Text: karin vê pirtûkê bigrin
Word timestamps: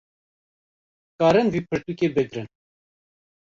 karin 1.17 1.47
vê 1.53 1.59
pirtûkê 1.69 2.07
bigrin 2.15 2.47